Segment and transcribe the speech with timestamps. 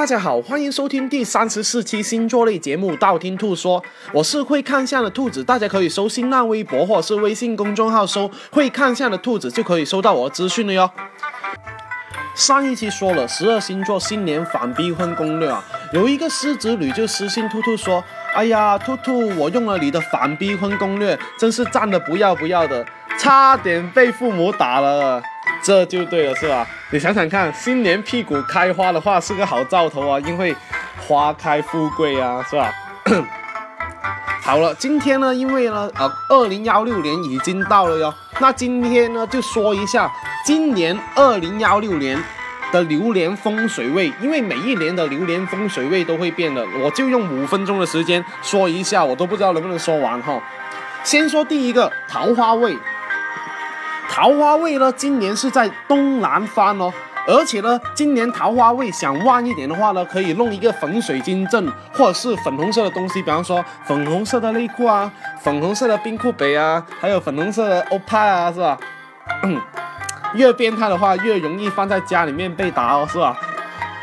[0.00, 3.78] 大家好，欢迎收听第三十四期星座类节目《道听途说》，
[4.14, 10.90] 我是会看相的兔子，大家可以搜新浪微博或是微信公众号搜“会看相的兔子”，就可以收到我的资讯了哟。
[12.34, 15.62] 上一期说了十二星座新年反逼婚攻略啊，
[15.92, 18.02] 有一个狮子女就私信兔兔说
[18.34, 22.86] ：“哎呀，兔兔，我用了你的反逼婚攻略，真是赞的不要不要的，
[23.18, 25.22] 差点被父母打了。”
[25.62, 26.66] 这就对了，是吧？
[26.90, 30.54] 你想想看，新年屁股开花的话是个好兆头啊，因为
[31.06, 32.72] 花开富贵啊，是吧？
[34.42, 40.10] 好了，今天呢，因为呢，呃，二零幺六年已经到了哟，那今天呢，就说一下
[40.44, 42.20] 今年二零幺六年
[42.72, 50.40] 的流年风水位，因为每一年的流年风水位都会变的，我就用五分钟的时间说一下，我都不知道能不能说完哈。
[51.04, 52.76] 先说第一个桃花位。
[54.10, 56.92] 桃花位呢，今年是在东南方哦，
[57.28, 68.76] 而且呢，今年桃花位想旺一点的话呢，可以弄一个粉水晶阵，或者是粉红色的东西，比方说粉红色的内裤啊，粉红色的冰库北啊，还有粉红色的欧派啊，是吧？
[70.34, 73.36] 越变态的话，越容易放在家里面被打哦，是吧？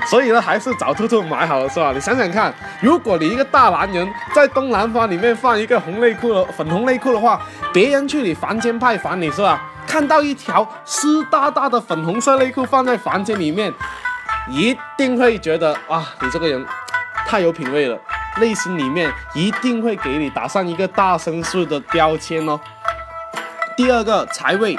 [0.05, 1.91] 所以呢，还是找兔兔买好了，是吧？
[1.93, 7.41] 你想想看，如果你一个大男人在东南方里面放一个红内裤的粉红内裤的话，
[7.73, 9.61] 别人去你房间拜访你是吧？
[9.87, 13.73] 看到一条湿哒哒的粉红色内裤放在房间里面，
[14.49, 16.63] 一定会觉得哇，你这个人
[17.25, 17.97] 太有品味了，
[18.39, 22.59] 内心里面一定会给你打上一个大绅士的标签哦。
[23.75, 24.77] 第二个财位。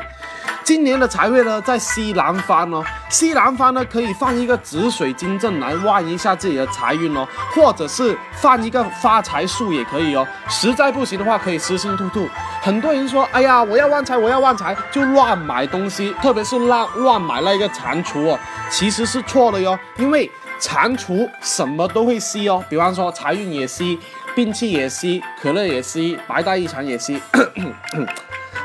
[0.69, 10.29] 今年的财位呢，在西南方哦，西南方呢可以放一个紫水晶阵来旺一下自己的财运哦，或者是放一个发财树也可以哦。
[10.47, 12.29] 实在不行的话，可以私信兔兔。
[12.61, 20.31] 很多人说，哎呀，我要旺财，我要旺财，就乱买东西，特别是乱乱买那个蟾蜍哦，其实是错的哟，因为
[20.61, 23.99] 蟾蜍什么都会吸哦，比方说财运也吸，
[24.35, 27.19] 兵器也吸，可乐也吸，白带一场也吸。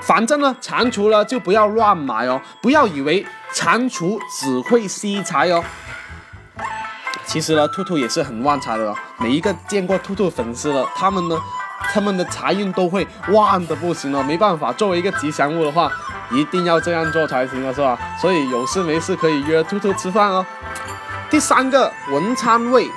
[0.06, 5.64] 反正呢，蟾蜍呢就不要乱买哦，不要以为蟾蜍只会吸财哦。
[7.26, 8.96] 其实呢，兔兔也是很旺财的哦。
[9.18, 11.40] 每一个见过兔兔粉丝的，他们呢，
[11.94, 14.22] 他们的财运都会旺的不行哦。
[14.22, 15.90] 没办法，作为一个吉祥物的话，
[16.32, 17.98] 一定要这样做才行了，是吧？
[18.20, 20.46] 所以有事没事可以约兔兔吃饭哦。
[21.30, 22.90] 第三个文昌位。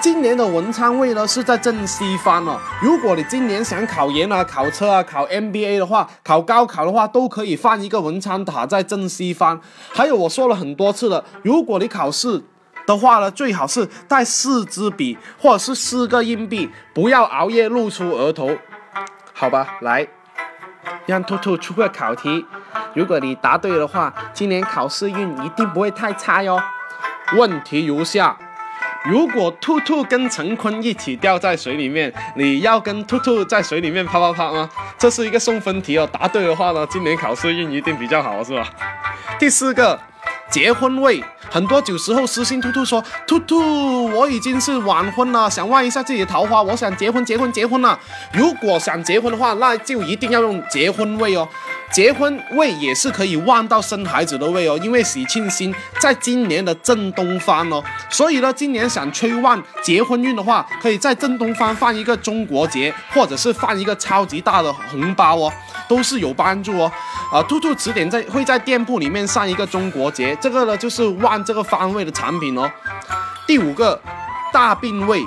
[0.00, 2.58] 今年的文昌位呢是在正西方哦。
[2.80, 9.60] 如果你今年想考研啊、考车啊、考 MBA 的话，考高考的话，都可以放一个文昌塔在正西方。
[9.92, 12.42] 还有我说了很多次了，如果你考试
[12.86, 18.56] 的话呢，最好是带四支笔或者是四个硬币，不要熬夜露出额头，
[19.34, 19.78] 好吧？
[19.80, 20.06] 来，
[21.06, 22.46] 让兔兔出个考题，
[22.94, 26.60] 如果你答对的话，今年考试运一定不会太差哟。
[27.36, 28.38] 问题如下。
[29.08, 34.68] 如果兔兔跟陈坤一起掉在水里面，你要跟兔兔在水里面啪啪啪吗？
[34.98, 38.68] 这是一个送分题哦，答对的话呢，今年考试运一定比较好，是吧？
[39.38, 39.98] 第四个，
[40.50, 41.24] 结婚位。
[41.50, 47.98] 很多九十后私信兔兔说：“兔兔，我已经是晚婚了，想问一下自己的桃花，我想结婚，结婚，结婚了。
[48.34, 51.48] 如果想结婚的话，那就一定要用结婚位哦。
[51.90, 57.82] 结婚位也是可以旺到生孩子的位哦，因为喜庆星在今年的正东方哦。
[58.08, 65.52] 所以呢，今年想催旺结婚运的话，可以在正东方放一个中国结，或者是放一个超级大的红包哦，
[65.88, 66.92] 都是有帮助哦。
[67.32, 72.70] 啊，兔兔词典在会在店铺里面上一个中国结，这个呢就是旺。”这个方位的产品哦，
[73.46, 73.98] 第五个
[74.52, 75.22] 大病位，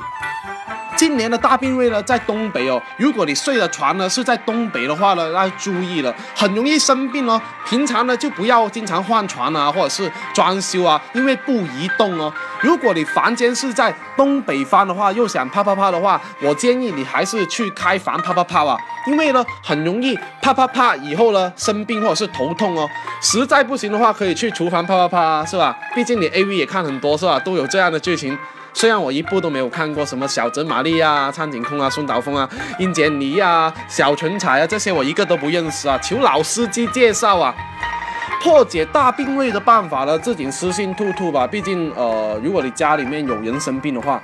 [1.02, 2.80] 今年的大病位呢在东北哦。
[2.96, 7.42] 如果你睡的床呢是在东北的话呢，那注意了，很容易生病哦。
[7.68, 12.32] 平常呢就不要经常换床啊，或者是装修啊，因为不移动哦。
[12.60, 18.78] 如果你房间是在东北方的话，又想啪啪啪的话，我建议你还是去开房啪啪啪啊。
[19.08, 22.88] 因为呢，很容易啪啪啪，以后呢生病或者是头痛哦。
[23.20, 25.76] 实在不行的话，可以去厨房啪啪啪，是吧？
[25.96, 27.40] 毕竟你 A V 也看很多，是吧？
[27.40, 28.38] 都有这样的剧情。
[28.74, 37.54] 虽然我一部都没有看过，什么小泽玛丽啊、苍井空啊、松岛枫啊、英杰尼啊、小纯彩啊，这些我一个都不认识啊，求老司机介绍啊。
[38.42, 41.46] 破解大病位的办法呢，自己私信兔兔吧。
[41.46, 44.22] 毕竟呃，如果你家里面有人生病的话。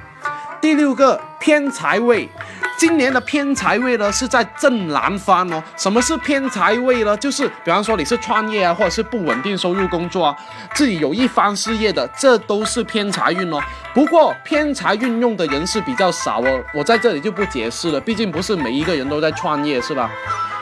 [0.67, 2.29] 第六个偏财位。
[2.77, 5.63] 今年的偏财位呢是在正南方哦。
[5.77, 7.15] 什么是偏财位呢？
[7.15, 10.35] 就是比方说你是创业啊，或者是不稳定收入工作啊，
[10.73, 13.61] 自己有一番事业的，这都是偏财运哦。
[13.93, 20.11] 不过偏财运用的人是比较少哦，我在这里就不解释了，毕竟不是每一个人都在创业，是吧？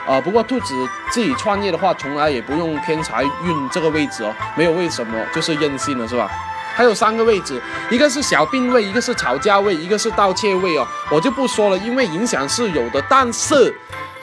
[0.07, 6.30] 啊，不过兔子自己创业的话，从来也不用偏财运这个位置哦，没有为什么，就是任性了，是吧？
[6.75, 13.74] 还有三个位置，一个是小病位，一个是吵架位，一个是盗窃位哦，我就不说了，因为影响是有的，但是。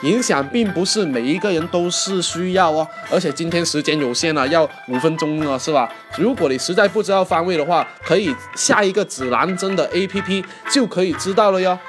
[0.03, 5.89] 影响并不是每一个人都是需要哦，而且今天时间有限了，要五分钟了，是吧？
[6.17, 11.79] 如果你实在不知道方位的话，可以下一个指南针的 A P P 就可以知道了哟。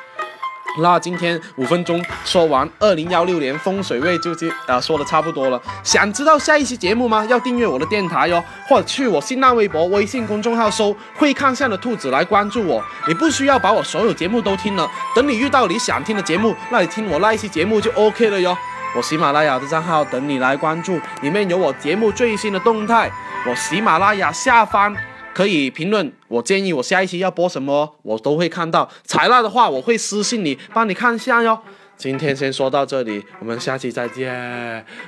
[0.82, 5.60] 那今天五分钟说完，二零幺六年风水位就就啊说的差不多了。
[5.84, 7.24] 想知道下一期节目吗？
[7.30, 12.82] 要订阅我的电台哟，或者去我新浪微博、微信公众号搜“会看相的兔子”来关注我。
[13.06, 18.56] 你不需要把我所有节目都听了，等你遇到你想听的节目，那你听我那一期节目就 OK 了哟。
[18.96, 23.10] 我喜马拉雅的账号等你来关注，里面有我节目最新的动态。
[23.46, 24.96] 我喜马拉雅下方。
[25.34, 28.88] 可以评论，我建议我下一期要播什么，我都会看到。
[29.02, 31.58] 采纳的话，我会私信你，帮你看一下哟。
[31.96, 34.32] 今天先说到这里，我们下期再见，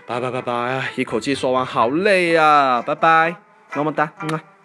[0.07, 0.89] 拜拜拜拜。
[0.97, 3.37] 一口气说完，好累呀，拜拜，
[3.75, 4.56] 么么哒，嗯啊。